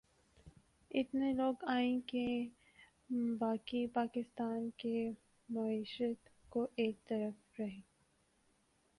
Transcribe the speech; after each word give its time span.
اتنے 0.91 1.31
لوگ 1.33 1.63
آئیں 1.67 1.99
کہ 2.07 2.25
باقی 3.39 3.85
پاکستان 3.87 4.69
کی 4.77 5.11
معیشت 5.49 6.29
تو 6.53 6.65
ایک 6.75 7.03
طرف 7.05 7.59
رہی 7.59 7.79